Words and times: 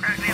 Right. 0.00 0.27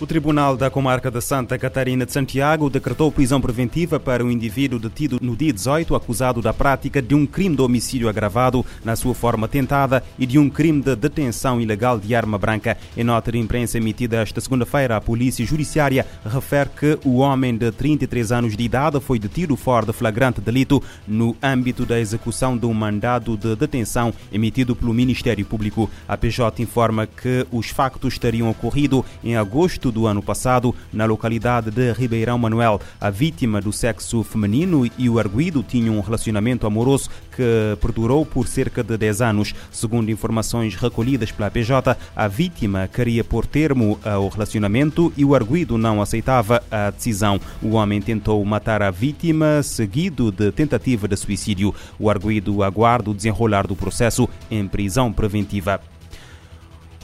O 0.00 0.06
Tribunal 0.06 0.56
da 0.56 0.70
Comarca 0.70 1.10
de 1.10 1.20
Santa 1.20 1.58
Catarina 1.58 2.06
de 2.06 2.12
Santiago 2.12 2.70
decretou 2.70 3.10
prisão 3.10 3.40
preventiva 3.40 3.98
para 3.98 4.24
um 4.24 4.30
indivíduo 4.30 4.78
detido 4.78 5.18
no 5.20 5.34
dia 5.34 5.52
18 5.52 5.92
acusado 5.92 6.40
da 6.40 6.54
prática 6.54 7.02
de 7.02 7.16
um 7.16 7.26
crime 7.26 7.56
de 7.56 7.62
homicídio 7.62 8.08
agravado 8.08 8.64
na 8.84 8.94
sua 8.94 9.12
forma 9.12 9.48
tentada 9.48 10.04
e 10.16 10.24
de 10.24 10.38
um 10.38 10.48
crime 10.48 10.80
de 10.80 10.94
detenção 10.94 11.60
ilegal 11.60 11.98
de 11.98 12.14
arma 12.14 12.38
branca. 12.38 12.78
Em 12.96 13.02
nota 13.02 13.32
de 13.32 13.38
imprensa 13.38 13.78
emitida 13.78 14.22
esta 14.22 14.40
segunda-feira, 14.40 14.96
a 14.96 15.00
Polícia 15.00 15.44
Judiciária 15.44 16.06
refere 16.24 16.70
que 16.78 16.98
o 17.04 17.16
homem 17.16 17.56
de 17.56 17.72
33 17.72 18.30
anos 18.30 18.56
de 18.56 18.62
idade 18.62 19.00
foi 19.00 19.18
detido 19.18 19.56
fora 19.56 19.86
de 19.86 19.92
flagrante 19.92 20.40
delito 20.40 20.80
no 21.08 21.36
âmbito 21.42 21.84
da 21.84 21.98
execução 21.98 22.56
de 22.56 22.66
um 22.66 22.72
mandado 22.72 23.36
de 23.36 23.56
detenção 23.56 24.14
emitido 24.30 24.76
pelo 24.76 24.94
Ministério 24.94 25.44
Público. 25.44 25.90
A 26.06 26.16
PJ 26.16 26.62
informa 26.62 27.04
que 27.04 27.44
os 27.50 27.70
factos 27.70 28.16
teriam 28.16 28.48
ocorrido 28.48 29.04
em 29.24 29.34
agosto 29.36 29.87
do 29.90 30.06
ano 30.06 30.22
passado, 30.22 30.74
na 30.92 31.04
localidade 31.04 31.70
de 31.70 31.92
Ribeirão 31.92 32.38
Manuel. 32.38 32.80
A 33.00 33.10
vítima 33.10 33.60
do 33.60 33.72
sexo 33.72 34.22
feminino 34.22 34.88
e 34.98 35.08
o 35.08 35.18
arguído 35.18 35.62
tinham 35.62 35.96
um 35.96 36.00
relacionamento 36.00 36.66
amoroso 36.66 37.10
que 37.34 37.76
perdurou 37.80 38.26
por 38.26 38.48
cerca 38.48 38.82
de 38.82 38.96
10 38.96 39.20
anos. 39.22 39.54
Segundo 39.70 40.10
informações 40.10 40.74
recolhidas 40.74 41.30
pela 41.30 41.50
PJ, 41.50 41.96
a 42.14 42.28
vítima 42.28 42.88
queria 42.88 43.22
pôr 43.22 43.46
termo 43.46 43.98
ao 44.04 44.28
relacionamento 44.28 45.12
e 45.16 45.24
o 45.24 45.34
arguído 45.34 45.78
não 45.78 46.02
aceitava 46.02 46.62
a 46.70 46.90
decisão. 46.90 47.40
O 47.62 47.70
homem 47.70 48.00
tentou 48.00 48.44
matar 48.44 48.82
a 48.82 48.90
vítima, 48.90 49.62
seguido 49.62 50.32
de 50.32 50.50
tentativa 50.52 51.06
de 51.06 51.16
suicídio. 51.16 51.74
O 51.98 52.10
arguído 52.10 52.62
aguarda 52.62 53.10
o 53.10 53.14
desenrolar 53.14 53.66
do 53.66 53.76
processo 53.76 54.28
em 54.50 54.66
prisão 54.66 55.12
preventiva. 55.12 55.80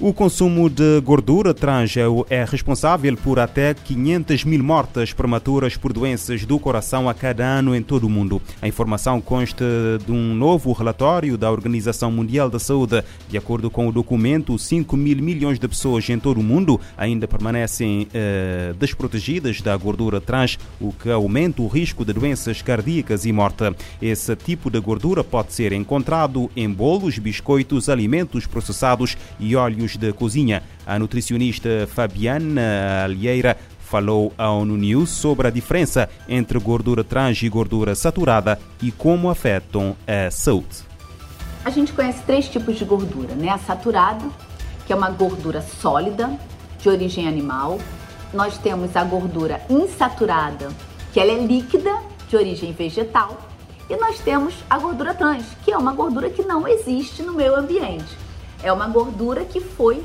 O 0.01 0.13
consumo 0.13 0.69
de 0.69 1.01
gordura 1.03 1.55
trans 1.55 1.95
é 2.29 2.45
responsável 2.45 3.17
por 3.17 3.39
até 3.39 3.73
500 3.75 4.43
mil 4.43 4.63
mortes 4.63 5.13
prematuras 5.13 5.77
por 5.77 5.93
doenças 5.93 6.45
do 6.45 6.59
coração 6.59 7.09
a 7.09 7.15
cada 7.15 7.45
ano 7.45 7.77
em 7.77 7.81
todo 7.81 8.05
o 8.05 8.11
mundo. 8.11 8.43
A 8.61 8.67
informação 8.67 9.21
consta 9.21 9.65
de 10.05 10.11
um 10.11 10.35
novo 10.35 10.73
relatório 10.73 11.39
da 11.39 11.49
Organização 11.49 12.11
Mundial 12.11 12.51
da 12.51 12.59
Saúde. 12.59 13.05
De 13.29 13.39
acordo 13.39 13.71
com 13.71 13.87
o 13.87 13.93
documento, 13.93 14.59
5 14.59 14.97
mil 14.97 15.19
milhões 15.19 15.61
de 15.61 15.69
pessoas 15.69 16.11
em 16.11 16.19
todo 16.19 16.41
o 16.41 16.43
mundo 16.43 16.81
ainda 16.99 17.29
permanecem 17.29 18.09
eh, 18.13 18.75
desprotegidas 18.77 19.61
da 19.61 19.77
gordura 19.77 20.21
trans, 20.21 20.59
o 20.81 20.93
que 20.93 21.09
aumenta 21.09 21.63
o 21.63 21.69
risco 21.69 22.05
de 22.05 22.13
doenças 22.13 22.61
cardíacas 22.63 23.25
e 23.25 23.33
morte. 23.33 23.63
Esse 24.03 24.35
tipo 24.35 24.69
de 24.69 24.81
gordura 24.81 25.23
pode 25.23 25.53
ser 25.53 25.73
encontrado 25.73 26.51
em 26.57 26.69
bolos, 26.69 27.17
biscoitos, 27.17 27.89
alimentos 27.89 28.45
processados 28.45 29.17
e 29.39 29.55
óleos 29.55 29.84
de 29.93 30.13
cozinha. 30.13 30.63
A 30.87 30.99
nutricionista 30.99 31.69
Fabiana 31.87 33.05
Alieira 33.05 33.57
falou 33.79 34.33
à 34.37 34.51
ONU 34.51 34.77
News 34.77 35.11
sobre 35.11 35.47
a 35.47 35.51
diferença 35.51 36.09
entre 36.29 36.59
gordura 36.59 37.05
trans 37.05 37.41
e 37.43 37.49
gordura 37.49 37.95
saturada 37.95 38.59
e 38.83 38.91
como 38.91 39.31
afetam 39.31 39.95
a 40.07 40.31
saúde. 40.31 40.85
A 41.65 41.71
gente 41.71 41.93
conhece 41.93 42.23
três 42.25 42.49
tipos 42.49 42.77
de 42.77 42.85
gordura, 42.85 43.35
né? 43.35 43.49
A 43.49 43.59
saturada, 43.59 44.25
que 44.87 44.93
é 44.93 44.97
uma 44.97 45.11
gordura 45.11 45.63
sólida, 45.63 46.31
de 46.79 46.89
origem 46.89 47.27
animal. 47.27 47.79
Nós 48.33 48.59
temos 48.59 48.97
a 48.97 49.05
gordura 49.05 49.61
insaturada, 49.71 50.69
que 51.13 51.21
ela 51.21 51.31
é 51.31 51.47
líquida, 51.47 51.91
de 52.29 52.37
origem 52.37 52.73
vegetal. 52.73 53.49
E 53.89 53.97
nós 53.97 54.19
temos 54.19 54.55
a 54.69 54.79
gordura 54.79 55.15
trans, 55.15 55.45
que 55.65 55.71
é 55.71 55.79
uma 55.79 55.93
gordura 55.93 56.29
que 56.29 56.43
não 56.43 56.67
existe 56.67 57.23
no 57.23 57.33
meio 57.33 57.55
ambiente. 57.55 58.24
É 58.65 58.73
uma 58.73 58.89
gordura 58.89 59.45
que 59.45 59.61
foi 59.61 60.03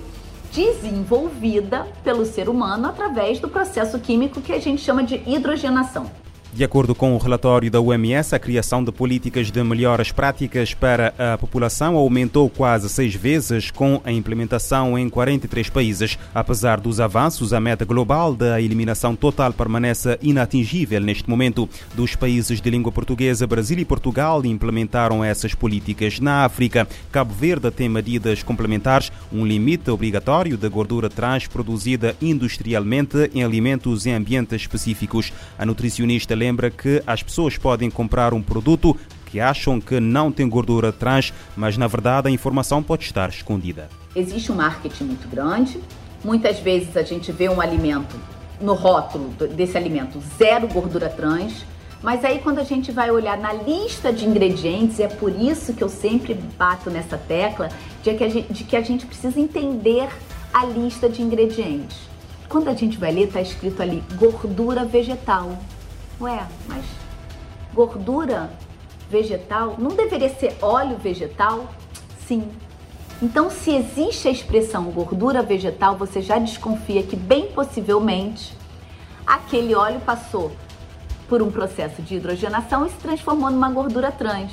desenvolvida 0.52 1.88
pelo 2.04 2.26
ser 2.26 2.50
humano 2.50 2.90
através 2.90 3.40
do 3.40 3.48
processo 3.48 3.98
químico 4.00 4.42
que 4.42 4.52
a 4.52 4.60
gente 4.60 4.82
chama 4.82 5.02
de 5.02 5.16
hidrogenação. 5.26 6.12
De 6.52 6.64
acordo 6.64 6.96
com 6.96 7.14
o 7.14 7.18
relatório 7.20 7.70
da 7.70 7.80
OMS, 7.80 8.34
a 8.34 8.40
criação 8.40 8.84
de 8.84 8.92
políticas 8.92 9.52
de 9.52 9.64
melhoras 9.64 10.12
práticas 10.12 10.74
para 10.74 11.14
a 11.18 11.38
população 11.38 11.96
aumentou 11.96 12.50
quase 12.50 12.90
seis 12.90 13.14
vezes 13.14 13.70
com 13.70 14.02
a 14.04 14.12
implementação 14.12 14.98
em 14.98 15.08
43 15.08 15.70
países. 15.70 16.18
Apesar 16.34 16.80
dos 16.80 17.00
avanços, 17.00 17.54
a 17.54 17.60
meta 17.60 17.86
global 17.86 18.34
da 18.34 18.60
eliminação 18.60 19.16
total 19.16 19.54
permanece 19.54 20.18
inatingível 20.24 21.00
neste 21.00 21.30
momento. 21.30 21.70
Dos 21.94 22.16
países 22.16 22.60
de 22.60 22.70
língua 22.70 22.92
portuguesa, 22.92 23.46
Brasil 23.46 23.78
e 23.78 23.86
Portugal 23.86 24.44
implementaram 24.44 25.24
essas 25.24 25.54
políticas. 25.54 26.20
Na 26.20 26.46
África, 26.46 26.88
Cabo 27.12 27.34
Verde 27.34 27.70
tem 27.70 27.88
medidas 27.88 28.42
complementares, 28.42 29.12
um 29.32 29.46
limite 29.46 29.92
obrigatório 29.92 30.58
de 30.58 30.68
gordura 30.68 31.10
trans 31.10 31.46
produzida 31.46 32.16
industrialmente 32.20 33.30
em 33.36 33.44
alimentos 33.44 34.08
em 34.08 34.14
ambientes 34.14 34.62
específicos. 34.62 35.32
A 35.58 35.66
nutricionista 35.66 36.39
lembra 36.40 36.72
que 36.72 37.04
as 37.06 37.22
pessoas 37.22 37.58
podem 37.58 37.90
comprar 37.90 38.34
um 38.34 38.42
produto 38.42 38.98
que 39.26 39.40
acham 39.40 39.80
que 39.80 40.00
não 40.00 40.32
tem 40.32 40.48
gordura 40.48 40.92
trans, 40.92 41.34
mas 41.56 41.78
na 41.78 41.86
verdade 41.86 42.30
a 42.30 42.32
informação 42.32 42.82
pode 42.82 43.04
estar 43.04 43.30
escondida. 43.30 43.90
Existe 44.16 44.52
um 44.52 44.56
marketing 44.56 45.04
muito 45.04 45.28
grande. 45.28 45.80
Muitas 46.24 46.60
vezes 46.60 46.98
a 46.98 47.04
gente 47.04 47.32
vê 47.32 47.48
um 47.48 47.62
alimento 47.62 48.16
no 48.60 48.74
rótulo 48.74 49.30
desse 49.56 49.78
alimento 49.78 50.20
zero 50.38 50.68
gordura 50.68 51.10
trans, 51.10 51.66
mas 52.02 52.26
aí 52.26 52.40
quando 52.40 52.60
a 52.60 52.64
gente 52.64 52.92
vai 52.92 53.12
olhar 53.12 53.38
na 53.38 53.54
lista 53.54 54.12
de 54.12 54.26
ingredientes, 54.26 55.00
é 55.00 55.08
por 55.08 55.32
isso 55.32 55.74
que 55.74 55.84
eu 55.84 55.90
sempre 55.90 56.34
bato 56.34 56.90
nessa 56.90 57.18
tecla 57.18 57.70
de 58.02 58.14
que 58.14 58.24
a 58.24 58.30
gente, 58.30 58.54
de 58.54 58.64
que 58.64 58.76
a 58.76 58.82
gente 58.82 59.06
precisa 59.06 59.40
entender 59.40 60.10
a 60.54 60.66
lista 60.66 61.08
de 61.10 61.22
ingredientes. 61.22 61.98
Quando 62.48 62.68
a 62.70 62.74
gente 62.74 62.98
vai 62.98 63.12
ler, 63.12 63.28
está 63.28 63.42
escrito 63.42 63.82
ali 63.82 64.04
gordura 64.16 64.84
vegetal. 64.84 65.58
Ué, 66.22 66.46
mas 66.68 66.84
gordura 67.74 68.50
vegetal 69.10 69.76
não 69.78 69.96
deveria 69.96 70.30
ser 70.30 70.58
óleo 70.62 70.98
vegetal? 70.98 71.68
Sim. 72.28 72.52
Então, 73.22 73.50
se 73.50 73.76
existe 73.76 74.28
a 74.28 74.32
expressão 74.32 74.86
gordura 74.92 75.42
vegetal, 75.42 75.98
você 75.98 76.22
já 76.22 76.38
desconfia 76.38 77.04
que, 77.04 77.16
bem 77.16 77.48
possivelmente, 77.52 78.56
aquele 79.26 79.76
óleo 79.76 80.00
passou 80.02 80.52
por 81.28 81.42
um 81.42 81.52
processo 81.52 82.02
de 82.02 82.16
hidrogenação 82.16 82.86
e 82.86 82.90
se 82.90 82.98
transformou 82.98 83.50
numa 83.52 83.70
gordura 83.70 84.12
trans. 84.12 84.52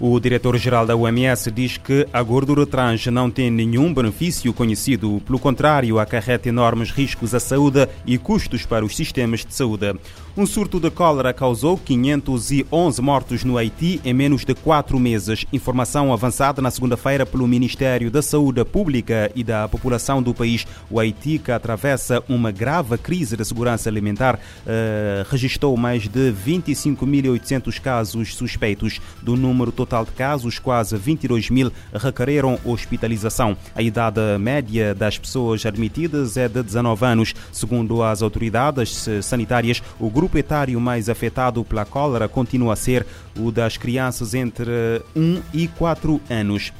O 0.00 0.18
diretor-geral 0.18 0.84
da 0.84 0.96
OMS 0.96 1.52
diz 1.52 1.76
que 1.76 2.04
a 2.12 2.20
gordura 2.20 2.66
trans 2.66 3.06
não 3.06 3.30
tem 3.30 3.48
nenhum 3.48 3.94
benefício 3.94 4.52
conhecido, 4.52 5.22
pelo 5.24 5.38
contrário, 5.38 6.00
acarreta 6.00 6.48
enormes 6.48 6.90
riscos 6.90 7.32
à 7.32 7.38
saúde 7.38 7.88
e 8.04 8.18
custos 8.18 8.66
para 8.66 8.84
os 8.84 8.96
sistemas 8.96 9.44
de 9.44 9.54
saúde. 9.54 9.94
Um 10.36 10.46
surto 10.46 10.80
de 10.80 10.90
cólera 10.90 11.32
causou 11.32 11.78
511 11.78 13.00
mortos 13.00 13.44
no 13.44 13.56
Haiti 13.56 14.00
em 14.04 14.12
menos 14.12 14.44
de 14.44 14.52
quatro 14.52 14.98
meses. 14.98 15.46
Informação 15.52 16.12
avançada 16.12 16.60
na 16.60 16.72
segunda-feira 16.72 17.24
pelo 17.24 17.46
Ministério 17.46 18.10
da 18.10 18.20
Saúde 18.20 18.64
Pública 18.64 19.30
e 19.36 19.44
da 19.44 19.68
População 19.68 20.20
do 20.20 20.34
país. 20.34 20.66
O 20.90 20.98
Haiti, 20.98 21.38
que 21.38 21.52
atravessa 21.52 22.20
uma 22.28 22.50
grave 22.50 22.98
crise 22.98 23.36
de 23.36 23.44
segurança 23.44 23.88
alimentar, 23.88 24.34
uh, 24.34 25.24
registrou 25.30 25.76
mais 25.76 26.08
de 26.08 26.32
25.800 26.32 27.80
casos 27.80 28.34
suspeitos. 28.34 29.00
Do 29.22 29.36
número 29.36 29.70
total 29.70 29.83
de 29.84 30.12
casos, 30.12 30.58
quase 30.58 30.96
22 30.96 31.50
mil 31.50 31.72
requereram 31.92 32.58
hospitalização. 32.64 33.56
A 33.74 33.82
idade 33.82 34.20
média 34.38 34.94
das 34.94 35.18
pessoas 35.18 35.64
admitidas 35.64 36.36
é 36.36 36.48
de 36.48 36.62
19 36.62 37.04
anos. 37.04 37.34
Segundo 37.52 38.02
as 38.02 38.22
autoridades 38.22 39.08
sanitárias, 39.22 39.82
o 39.98 40.10
grupo 40.10 40.38
etário 40.38 40.80
mais 40.80 41.08
afetado 41.08 41.64
pela 41.64 41.84
cólera 41.84 42.28
continua 42.28 42.72
a 42.72 42.76
ser 42.76 43.06
o 43.38 43.50
das 43.50 43.76
crianças 43.76 44.34
entre 44.34 45.02
1 45.14 45.42
e 45.52 45.68
4 45.68 46.20
anos. 46.30 46.72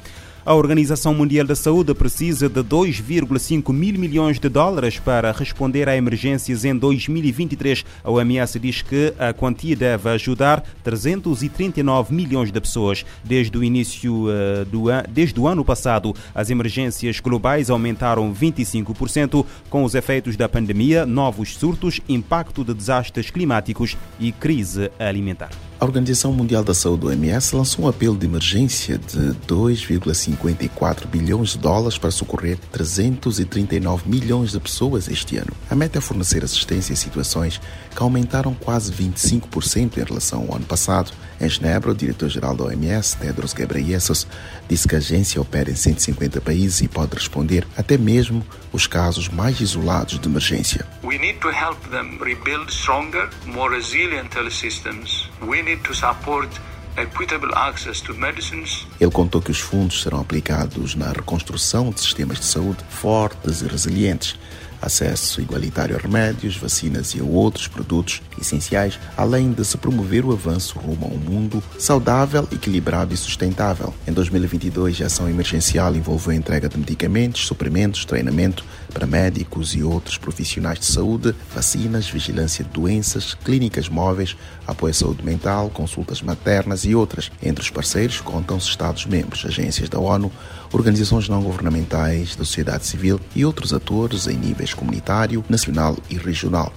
A 0.46 0.52
Organização 0.52 1.14
Mundial 1.14 1.46
da 1.46 1.56
Saúde 1.56 1.94
precisa 1.94 2.50
de 2.50 2.61
2,5 2.61 3.73
mil 3.73 3.99
milhões 3.99 4.38
de 4.38 4.46
dólares 4.50 4.99
para 4.99 5.32
responder 5.32 5.88
a 5.88 5.96
emergências 5.96 6.67
em 6.67 6.76
2023. 6.76 7.82
A 8.05 8.11
OMS 8.11 8.58
diz 8.58 8.82
que 8.82 9.14
a 9.19 9.32
quantia 9.32 9.75
deve 9.75 10.06
ajudar 10.11 10.62
339 10.82 12.14
milhões 12.14 12.52
de 12.52 12.61
pessoas. 12.61 13.06
Desde 13.25 13.56
o 13.56 13.64
início 13.64 14.26
uh, 14.26 14.67
do 14.67 14.91
an 14.91 15.05
desde 15.08 15.41
o 15.41 15.49
ano 15.49 15.64
passado, 15.64 16.14
as 16.35 16.50
emergências 16.50 17.20
globais 17.20 17.70
aumentaram 17.70 18.35
25% 18.35 19.47
com 19.70 19.82
os 19.82 19.94
efeitos 19.94 20.37
da 20.37 20.47
pandemia, 20.47 21.06
novos 21.06 21.56
surtos, 21.56 22.02
impacto 22.06 22.62
de 22.62 22.75
desastres 22.75 23.31
climáticos 23.31 23.97
e 24.20 24.31
crise 24.31 24.90
alimentar. 24.99 25.52
A 25.84 25.86
Organização 25.86 26.32
Mundial 26.32 26.64
da 26.64 26.72
Saúde, 26.72 27.04
OMS, 27.04 27.54
lançou 27.54 27.84
um 27.84 27.88
apelo 27.88 28.16
de 28.16 28.25
emergência 28.25 28.96
de 28.96 29.36
2,54 29.46 31.06
bilhões 31.06 31.50
de 31.50 31.58
dólares 31.58 31.98
para 31.98 32.10
socorrer 32.10 32.56
339 32.72 34.08
milhões 34.08 34.52
de 34.52 34.60
pessoas 34.60 35.08
este 35.08 35.36
ano. 35.36 35.52
A 35.69 35.75
meta 35.75 35.98
é 35.98 36.00
fornecer 36.00 36.42
assistência 36.42 36.94
em 36.94 36.96
situações 36.96 37.60
que 37.94 38.02
aumentaram 38.02 38.54
quase 38.54 38.90
25% 38.94 39.98
em 39.98 40.04
relação 40.04 40.46
ao 40.48 40.56
ano 40.56 40.64
passado. 40.64 41.12
Em 41.38 41.50
Genebra, 41.50 41.90
o 41.90 41.94
diretor-geral 41.94 42.56
da 42.56 42.64
OMS, 42.64 43.19
Tedros 43.19 43.52
Ghebreyesus, 43.52 44.26
disse 44.66 44.88
que 44.88 44.94
a 44.94 44.98
agência 44.98 45.38
opera 45.38 45.70
em 45.70 45.76
150 45.76 46.40
países 46.40 46.80
e 46.80 46.88
pode 46.88 47.14
responder 47.14 47.66
até 47.76 47.98
mesmo 47.98 48.42
os 48.72 48.87
casos 48.87 49.28
mais 49.28 49.60
isolados 49.60 50.19
de 50.19 50.26
emergência. 50.26 50.87
We 51.02 51.19
need 51.19 51.40
to 51.40 51.50
help 51.50 51.78
them 51.90 52.19
rebuild 52.25 52.72
stronger, 52.72 53.28
more 53.44 53.76
resilient 53.76 54.34
health 54.34 54.50
systems. 54.50 55.13
We 55.42 55.62
need 55.62 55.82
to 55.84 55.94
support 55.94 56.48
equitable 56.96 57.52
access 57.54 58.00
to 58.02 58.14
medicines. 58.14 58.86
Ele 59.00 59.10
contou 59.10 59.42
que 59.42 59.50
os 59.50 59.60
fundos 59.60 60.02
serão 60.02 60.20
aplicados 60.20 60.94
na 60.94 61.12
reconstrução 61.12 61.90
de 61.90 62.00
sistemas 62.00 62.38
de 62.38 62.46
saúde 62.46 62.84
fortes 62.88 63.62
e 63.62 63.66
resilientes 63.66 64.38
acesso 64.86 65.40
igualitário 65.40 65.96
a 65.96 65.98
remédios, 65.98 66.56
vacinas 66.56 67.14
e 67.14 67.20
a 67.20 67.25
outros 67.25 67.69
produtos 67.69 68.22
essenciais, 68.40 68.98
além 69.16 69.52
de 69.52 69.64
se 69.64 69.76
promover 69.76 70.25
o 70.25 70.32
avanço 70.32 70.78
rumo 70.78 71.06
a 71.06 71.08
um 71.08 71.19
mundo 71.19 71.62
saudável, 71.78 72.46
equilibrado 72.52 73.14
e 73.14 73.16
sustentável. 73.16 73.94
Em 74.06 74.12
2022, 74.12 75.00
a 75.02 75.06
ação 75.06 75.28
emergencial 75.28 75.94
envolveu 75.94 76.32
a 76.32 76.36
entrega 76.36 76.69
de 76.69 76.78
medicamentos, 76.78 77.46
suprimentos, 77.46 78.04
treinamento 78.04 78.64
para 78.92 79.06
médicos 79.06 79.75
e 79.75 79.82
outros 79.82 80.16
profissionais 80.16 80.78
de 80.78 80.87
saúde, 80.87 81.34
vacinas, 81.52 82.08
vigilância 82.08 82.64
de 82.64 82.70
doenças, 82.70 83.34
clínicas 83.34 83.88
móveis, 83.88 84.37
apoio 84.66 84.92
à 84.92 84.94
saúde 84.94 85.25
mental, 85.25 85.70
consultas 85.70 86.22
maternas 86.22 86.84
e 86.84 86.94
outras. 86.94 87.30
Entre 87.42 87.62
os 87.62 87.70
parceiros 87.70 88.20
contam-se 88.20 88.69
Estados-membros, 88.69 89.44
agências 89.44 89.88
da 89.88 89.98
ONU, 89.98 90.30
organizações 90.75 91.29
não 91.29 91.41
governamentais, 91.41 92.35
da 92.35 92.44
sociedade 92.44 92.85
civil 92.85 93.21
e 93.35 93.44
outros 93.44 93.73
atores 93.73 94.26
em 94.26 94.37
níveis 94.37 94.75
comunitário, 94.75 95.44
nacional 95.49 95.97
e 96.11 96.17
regional. 96.17 96.73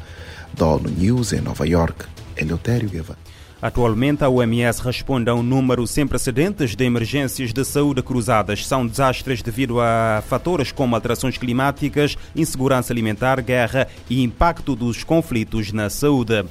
Da 0.53 0.67
ONU 0.67 0.89
News 0.89 1.33
em 1.33 1.41
Nova 1.41 1.67
York, 1.67 2.05
Eleutério 2.35 2.89
Guevara. 2.89 3.19
Atualmente, 3.59 4.23
a 4.23 4.29
OMS 4.29 4.81
responde 4.83 5.31
a 5.31 5.33
um 5.33 5.41
número 5.41 5.87
sem 5.87 6.05
precedentes 6.05 6.75
de 6.75 6.85
emergências 6.85 7.51
de 7.51 7.65
saúde 7.65 8.03
cruzadas. 8.03 8.67
São 8.67 8.85
desastres 8.85 9.41
devido 9.41 9.81
a 9.81 10.23
fatores 10.27 10.71
como 10.71 10.93
alterações 10.93 11.39
climáticas, 11.39 12.15
insegurança 12.35 12.93
alimentar, 12.93 13.41
guerra 13.41 13.87
e 14.07 14.21
impacto 14.21 14.75
dos 14.75 15.03
conflitos 15.03 15.71
na 15.71 15.89
saúde. 15.89 16.45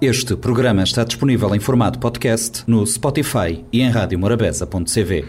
Este 0.00 0.36
programa 0.36 0.84
está 0.84 1.02
disponível 1.02 1.52
em 1.52 1.58
formato 1.58 1.98
podcast 1.98 2.62
no 2.68 2.86
Spotify 2.86 3.64
e 3.72 3.80
em 3.80 3.90
radiomorabeza.cv. 3.90 5.24